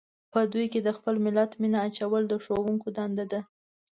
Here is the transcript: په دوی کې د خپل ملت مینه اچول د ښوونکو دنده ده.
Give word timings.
په 0.33 0.39
دوی 0.53 0.65
کې 0.73 0.79
د 0.83 0.89
خپل 0.97 1.15
ملت 1.25 1.51
مینه 1.61 1.79
اچول 1.87 2.23
د 2.27 2.33
ښوونکو 2.43 2.87
دنده 2.97 3.25
ده. 3.31 3.39